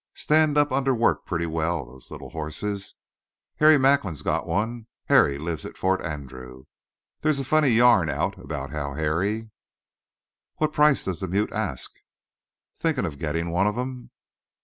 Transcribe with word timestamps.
Stand 0.15 0.57
up 0.57 0.71
under 0.71 0.95
work 0.95 1.27
pretty 1.27 1.45
well, 1.45 1.85
those 1.85 2.09
little 2.09 2.31
hosses. 2.31 2.95
Harry 3.57 3.77
Macklin 3.77 4.13
has 4.15 4.23
got 4.23 4.47
one. 4.47 4.87
Harry 5.09 5.37
lives 5.37 5.63
at 5.63 5.77
Fort 5.77 6.01
Andrew. 6.01 6.63
There's 7.21 7.39
a 7.39 7.43
funny 7.43 7.69
yarn 7.69 8.09
out 8.09 8.35
about 8.43 8.71
how 8.71 8.93
Harry" 8.93 9.51
"What 10.57 10.73
price 10.73 11.05
does 11.05 11.19
the 11.19 11.27
mute 11.27 11.51
ask?" 11.53 11.91
"Thinking 12.75 13.05
of 13.05 13.19
getting 13.19 13.51
one 13.51 13.67
of 13.67 13.77
'em?" 13.77 14.09